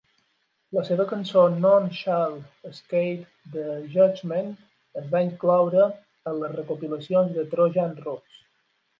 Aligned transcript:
La 0.75 0.83
seva 0.85 1.03
cançó 1.09 1.41
None 1.63 1.89
Shall 1.97 2.31
Escape 2.69 3.51
the 3.57 3.65
Judgement 3.95 4.49
es 5.01 5.11
va 5.11 5.21
incloure 5.27 5.85
a 6.31 6.33
les 6.39 6.55
recopilacions 6.55 7.37
de 7.37 7.45
Trojan 7.53 7.93
Roots. 8.07 8.41